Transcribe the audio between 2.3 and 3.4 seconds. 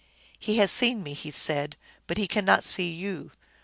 not see you.